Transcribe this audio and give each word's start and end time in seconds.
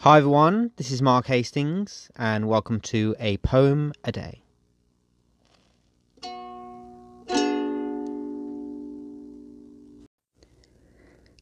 Hi 0.00 0.18
everyone, 0.18 0.72
this 0.76 0.90
is 0.90 1.00
Mark 1.00 1.26
Hastings, 1.26 2.10
and 2.16 2.46
welcome 2.46 2.80
to 2.80 3.16
A 3.18 3.38
Poem 3.38 3.94
a 4.04 4.12
Day. 4.12 4.42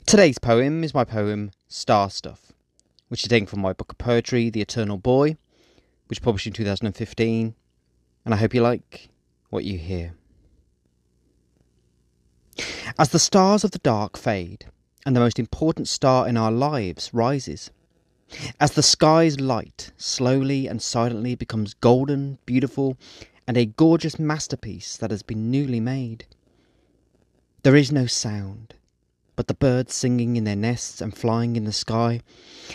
Today's 0.06 0.38
poem 0.38 0.84
is 0.84 0.94
my 0.94 1.02
poem 1.02 1.50
Star 1.66 2.08
Stuff, 2.08 2.52
which 3.08 3.24
is 3.24 3.28
taken 3.28 3.46
from 3.46 3.60
my 3.60 3.72
book 3.72 3.90
of 3.90 3.98
poetry, 3.98 4.50
The 4.50 4.62
Eternal 4.62 4.98
Boy, 4.98 5.36
which 6.06 6.22
published 6.22 6.46
in 6.46 6.52
2015, 6.52 7.56
and 8.24 8.34
I 8.34 8.36
hope 8.36 8.54
you 8.54 8.62
like 8.62 9.08
what 9.50 9.64
you 9.64 9.78
hear. 9.78 10.14
As 12.98 13.08
the 13.10 13.18
stars 13.18 13.64
of 13.64 13.72
the 13.72 13.78
dark 13.80 14.16
fade, 14.16 14.66
and 15.04 15.14
the 15.14 15.20
most 15.20 15.40
important 15.40 15.88
star 15.88 16.26
in 16.28 16.36
our 16.36 16.52
lives 16.52 17.12
rises, 17.12 17.72
as 18.60 18.72
the 18.72 18.82
sky's 18.82 19.40
light 19.40 19.92
slowly 19.96 20.66
and 20.66 20.80
silently 20.80 21.34
becomes 21.34 21.74
golden, 21.74 22.38
beautiful, 22.46 22.96
and 23.46 23.56
a 23.56 23.66
gorgeous 23.66 24.18
masterpiece 24.18 24.96
that 24.96 25.10
has 25.10 25.22
been 25.22 25.50
newly 25.50 25.80
made. 25.80 26.26
There 27.62 27.76
is 27.76 27.92
no 27.92 28.06
sound, 28.06 28.74
but 29.36 29.48
the 29.48 29.54
birds 29.54 29.94
singing 29.94 30.36
in 30.36 30.44
their 30.44 30.56
nests 30.56 31.00
and 31.00 31.16
flying 31.16 31.56
in 31.56 31.64
the 31.64 31.72
sky, 31.72 32.20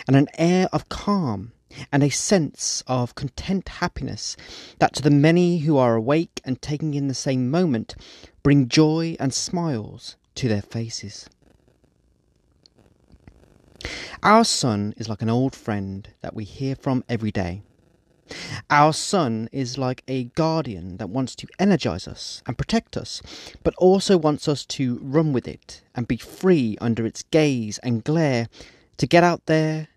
and 0.08 0.16
an 0.16 0.28
air 0.38 0.68
of 0.72 0.90
calm 0.90 1.54
and 1.92 2.04
a 2.04 2.10
sense 2.10 2.84
of 2.88 3.16
content 3.16 3.70
happiness 3.70 4.36
that 4.80 4.94
to 4.96 5.02
the 5.02 5.12
many 5.12 5.60
who 5.60 5.78
are 5.78 5.96
awake 5.96 6.42
and 6.44 6.62
taking 6.62 6.94
in 6.94 7.08
the 7.08 7.14
same 7.14 7.50
moment 7.50 7.96
bring 8.44 8.68
joy 8.68 9.16
and 9.20 9.34
smiles 9.34 10.16
to 10.36 10.48
their 10.48 10.62
faces. 10.62 11.30
Our 14.24 14.44
sun 14.44 14.94
is 14.98 15.08
like 15.08 15.22
an 15.22 15.30
old 15.30 15.56
friend 15.56 16.08
that 16.22 16.36
we 16.36 16.44
hear 16.44 16.76
from 16.76 17.04
every 17.08 17.32
day. 17.32 17.64
Our 18.70 18.94
sun 18.94 19.50
is 19.52 19.78
like 19.78 20.04
a 20.08 20.26
guardian 20.26 20.98
that 20.98 21.10
wants 21.10 21.36
to 21.38 21.48
energize 21.58 22.08
us 22.08 22.44
and 22.46 22.58
protect 22.58 22.96
us, 22.96 23.22
but 23.64 23.74
also 23.76 24.18
wants 24.18 24.48
us 24.48 24.66
to 24.68 25.00
run 25.02 25.34
with 25.34 25.48
it 25.48 25.82
and 25.96 26.08
be 26.08 26.18
free 26.18 26.78
under 26.80 27.06
its 27.06 27.24
gaze 27.24 27.80
and 27.80 28.04
glare 28.04 28.48
to 28.98 29.08
get 29.08 29.24
out 29.24 29.46
there 29.48 29.88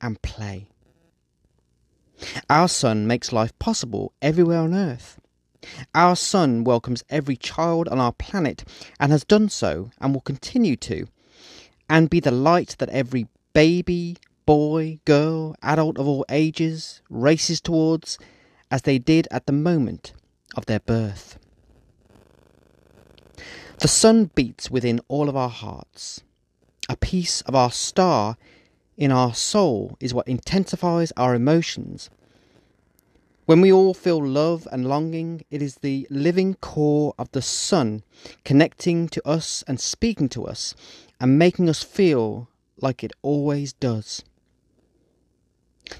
and 0.00 0.22
play. 0.22 0.68
Our 2.48 2.68
sun 2.68 3.06
makes 3.06 3.32
life 3.32 3.58
possible 3.58 4.12
everywhere 4.22 4.60
on 4.60 4.74
earth. 4.74 5.18
Our 5.94 6.16
sun 6.16 6.64
welcomes 6.64 7.04
every 7.08 7.36
child 7.36 7.88
on 7.88 8.00
our 8.00 8.12
planet 8.12 8.64
and 8.98 9.12
has 9.12 9.24
done 9.24 9.48
so 9.48 9.90
and 10.00 10.14
will 10.14 10.20
continue 10.20 10.76
to, 10.76 11.06
and 11.92 12.08
be 12.08 12.20
the 12.20 12.30
light 12.30 12.74
that 12.78 12.88
every 12.88 13.26
baby, 13.52 14.16
boy, 14.46 14.98
girl, 15.04 15.54
adult 15.62 15.98
of 15.98 16.08
all 16.08 16.24
ages 16.30 17.02
races 17.10 17.60
towards 17.60 18.18
as 18.70 18.80
they 18.82 18.98
did 18.98 19.28
at 19.30 19.44
the 19.44 19.52
moment 19.52 20.14
of 20.56 20.64
their 20.64 20.80
birth. 20.80 21.38
The 23.80 23.88
sun 23.88 24.30
beats 24.34 24.70
within 24.70 25.02
all 25.08 25.28
of 25.28 25.36
our 25.36 25.50
hearts. 25.50 26.22
A 26.88 26.96
piece 26.96 27.42
of 27.42 27.54
our 27.54 27.70
star 27.70 28.38
in 28.96 29.12
our 29.12 29.34
soul 29.34 29.98
is 30.00 30.14
what 30.14 30.26
intensifies 30.26 31.12
our 31.18 31.34
emotions. 31.34 32.08
When 33.44 33.60
we 33.60 33.72
all 33.72 33.92
feel 33.92 34.24
love 34.24 34.68
and 34.70 34.86
longing, 34.86 35.42
it 35.50 35.60
is 35.60 35.76
the 35.76 36.06
living 36.10 36.54
core 36.54 37.12
of 37.18 37.32
the 37.32 37.42
sun 37.42 38.04
connecting 38.44 39.08
to 39.08 39.28
us 39.28 39.64
and 39.66 39.80
speaking 39.80 40.28
to 40.30 40.46
us 40.46 40.76
and 41.20 41.38
making 41.38 41.68
us 41.68 41.82
feel 41.82 42.48
like 42.80 43.02
it 43.02 43.12
always 43.20 43.72
does. 43.72 44.22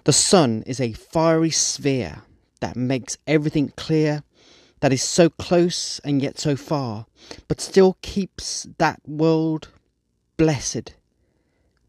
The 0.04 0.12
sun 0.12 0.62
is 0.66 0.80
a 0.80 0.92
fiery 0.92 1.50
sphere 1.50 2.22
that 2.60 2.76
makes 2.76 3.18
everything 3.26 3.72
clear, 3.76 4.22
that 4.78 4.92
is 4.92 5.02
so 5.02 5.28
close 5.28 5.98
and 6.00 6.22
yet 6.22 6.38
so 6.38 6.54
far, 6.54 7.06
but 7.48 7.60
still 7.60 7.98
keeps 8.02 8.68
that 8.78 9.00
world 9.04 9.68
blessed, 10.36 10.94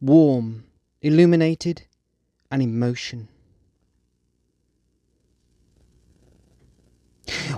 warm, 0.01 0.63
illuminated, 1.03 1.83
and 2.49 2.63
in 2.63 2.79
motion. 2.79 3.27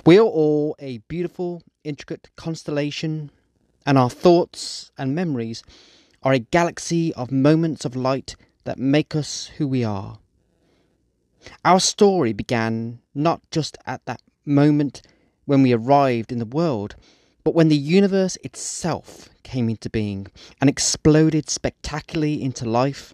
We 0.06 0.18
are 0.18 0.24
all 0.24 0.76
a 0.80 1.00
beautiful, 1.08 1.64
intricate 1.84 2.30
constellation, 2.36 3.32
and 3.86 3.98
our 3.98 4.10
thoughts 4.10 4.92
and 4.98 5.16
memories 5.16 5.64
are 6.24 6.34
a 6.34 6.40
galaxy 6.40 7.14
of 7.14 7.32
moments 7.32 7.86
of 7.86 7.96
light 7.96 8.36
that 8.64 8.80
make 8.80 9.16
us 9.16 9.48
who 9.58 9.68
we 9.68 9.84
are. 9.84 10.20
Our 11.64 11.80
story 11.80 12.34
began 12.34 13.00
not 13.14 13.42
just 13.52 13.78
at 13.86 14.06
that 14.06 14.22
moment 14.46 15.02
when 15.46 15.62
we 15.62 15.74
arrived 15.74 16.32
in 16.32 16.40
the 16.40 16.46
world, 16.46 16.96
but 17.44 17.54
when 17.54 17.70
the 17.70 17.78
universe 17.78 18.38
itself 18.44 19.30
came 19.44 19.70
into 19.70 19.90
being 19.90 20.28
and 20.60 20.70
exploded 20.70 21.50
spectacularly 21.50 22.42
into 22.42 22.66
life. 22.66 23.14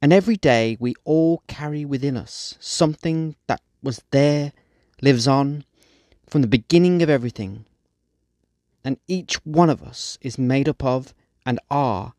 And 0.00 0.12
every 0.12 0.36
day 0.36 0.76
we 0.78 0.94
all 1.04 1.42
carry 1.48 1.84
within 1.84 2.16
us 2.16 2.56
something 2.60 3.34
that 3.48 3.60
was 3.82 4.02
there, 4.12 4.52
lives 5.02 5.26
on, 5.26 5.64
from 6.26 6.42
the 6.42 6.46
beginning 6.46 7.02
of 7.02 7.10
everything. 7.10 7.64
And 8.84 8.98
each 9.06 9.34
one 9.44 9.70
of 9.70 9.82
us 9.82 10.18
is 10.22 10.38
made 10.38 10.68
up 10.68 10.84
of 10.84 11.14
and 11.44 11.58
are 11.70 12.14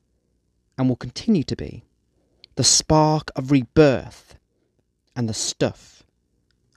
and 0.78 0.90
will 0.90 0.96
continue 0.96 1.44
to 1.44 1.56
be 1.56 1.84
the 2.56 2.64
spark 2.64 3.32
of 3.36 3.52
rebirth 3.52 4.36
and 5.16 5.28
the 5.28 5.34
stuff 5.34 6.04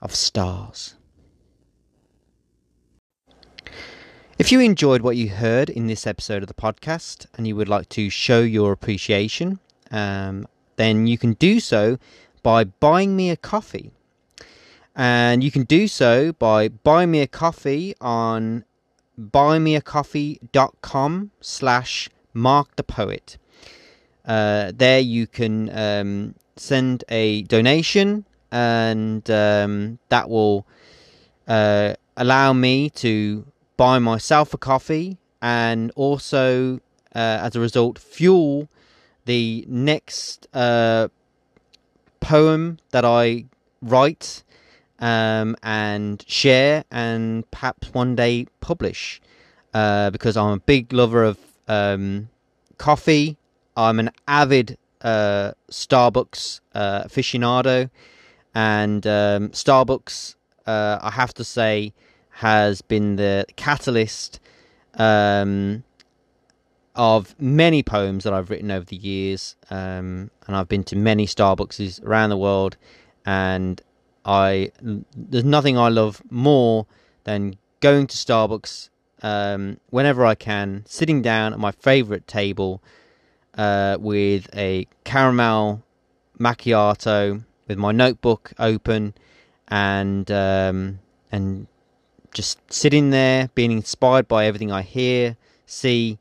of 0.01 0.15
stars. 0.15 0.95
If 4.39 4.51
you 4.51 4.61
enjoyed 4.61 5.03
what 5.03 5.17
you 5.17 5.29
heard 5.29 5.71
in 5.71 5.87
this 5.87 6.07
episode 6.07 6.43
of 6.43 6.49
the 6.49 6.55
podcast 6.55 7.27
and 7.35 7.47
you 7.47 7.55
would 7.57 7.69
like 7.69 7.89
to 7.91 8.11
show 8.11 8.41
your 8.41 8.73
appreciation, 8.73 9.61
um, 9.91 10.47
then 10.77 11.07
you 11.07 11.17
can 11.19 11.35
do 11.35 11.61
so 11.61 11.99
by 12.43 12.65
buying 12.65 13.17
me 13.17 13.31
a 13.31 13.37
coffee. 13.37 13.93
And 14.97 15.43
you 15.43 15.51
can 15.51 15.65
do 15.65 15.89
so 15.89 16.33
by 16.33 16.69
buying 16.69 17.11
me 17.11 17.21
a 17.21 17.27
coffee 17.27 17.95
on 18.01 18.65
buymeacoffee.com 19.21 21.31
slash 21.41 22.09
mark 22.33 22.77
the 22.77 22.85
poet. 22.85 23.37
Uh, 24.25 24.71
there 24.75 25.01
you 25.01 25.27
can 25.27 25.77
um, 25.77 26.37
send 26.57 27.05
a 27.09 27.43
donation, 27.43 28.25
and 28.53 29.29
um, 29.31 29.99
that 30.09 30.31
will 30.31 30.65
uh, 31.49 31.95
allow 32.17 32.53
me 32.53 32.89
to 32.91 33.45
buy 33.77 33.99
myself 33.99 34.55
a 34.55 34.59
coffee 34.59 35.19
and 35.43 35.91
also, 35.97 36.77
uh, 37.15 37.39
as 37.43 37.57
a 37.57 37.61
result, 37.61 37.99
fuel 37.99 38.69
the 39.25 39.65
next 39.69 40.47
uh, 40.55 41.09
poem 42.21 42.79
that 42.93 43.05
I 43.05 43.47
write 43.83 44.44
um, 45.05 45.55
and 45.63 46.25
share 46.27 46.83
and 46.91 47.49
perhaps 47.51 47.93
one 47.93 48.17
day 48.17 48.47
publish. 48.61 49.21
Uh, 49.75 50.09
because 50.11 50.37
I'm 50.37 50.53
a 50.53 50.61
big 50.61 50.93
lover 50.93 51.25
of 51.25 51.39
um, 51.69 52.31
coffee. 52.79 53.37
I'm 53.77 53.99
an 53.99 54.11
avid 54.27 54.79
uh, 55.03 55.53
Starbucks 55.71 56.61
uh, 56.75 57.03
aficionado, 57.03 57.91
and 58.55 59.07
um, 59.07 59.49
Starbucks, 59.51 60.37
uh, 60.67 60.99
I 61.03 61.11
have 61.11 61.35
to 61.35 61.45
say, 61.45 61.93
has 62.31 62.81
been 62.81 63.17
the 63.17 63.45
catalyst 63.57 64.41
um, 64.95 65.83
of 66.95 67.35
many 67.39 67.83
poems 67.83 68.25
that 68.25 68.33
I've 68.33 68.49
written 68.49 68.71
over 68.71 68.85
the 68.87 68.97
years. 68.97 69.57
Um, 69.71 70.31
and 70.47 70.57
I've 70.57 70.69
been 70.69 70.85
to 70.85 70.97
many 70.97 71.27
Starbucks 71.27 72.03
around 72.05 72.31
the 72.31 72.39
world, 72.39 72.77
and 73.27 73.83
I 74.25 74.71
there's 74.81 75.45
nothing 75.45 75.79
I 75.79 75.89
love 75.89 76.23
more 76.31 76.87
than 77.25 77.57
going 77.81 78.07
to 78.07 78.17
Starbucks 78.17 78.89
um, 79.23 79.79
whenever 79.91 80.25
I 80.25 80.35
can, 80.35 80.85
sitting 80.87 81.23
down 81.23 81.53
at 81.53 81.59
my 81.59 81.73
favorite 81.73 82.27
table 82.27 82.83
uh, 83.57 83.97
with 84.01 84.49
a 84.55 84.87
caramel 85.05 85.83
macchiato 86.39 87.45
with 87.69 87.79
my 87.79 87.93
notebook 87.93 88.53
open 88.59 89.15
and 89.69 90.31
um, 90.31 90.99
and 91.33 91.67
just 92.35 92.59
sitting 92.73 93.11
there 93.11 93.49
being 93.55 93.73
inspired 93.73 94.29
by 94.29 94.47
everything 94.47 94.73
I 94.73 94.83
hear, 94.83 95.37
see, 95.67 96.19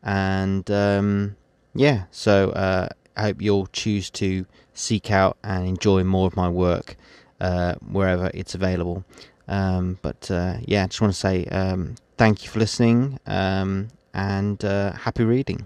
And 0.04 0.70
um, 0.72 1.36
yeah, 1.76 2.06
so 2.12 2.52
uh, 2.52 2.90
I 3.18 3.22
hope 3.24 3.42
you'll 3.42 3.68
choose 3.68 4.10
to 4.12 4.46
seek 4.74 5.12
out 5.12 5.38
and 5.44 5.68
enjoy 5.68 6.04
more 6.04 6.28
of 6.28 6.36
my 6.36 6.50
work 6.50 6.96
uh, 7.42 7.76
wherever 7.76 8.32
it's 8.34 8.56
available. 8.56 9.04
Um, 9.48 9.98
but 10.02 10.28
yeah, 10.30 10.84
I 10.84 10.88
just 10.88 11.02
want 11.02 11.14
to 11.14 11.20
say 11.20 11.46
um, 11.46 11.96
thank 12.18 12.44
you 12.44 12.50
for 12.50 12.60
listening 12.60 13.20
um, 13.26 13.90
and 14.14 14.62
happy 14.62 15.24
reading. 15.24 15.66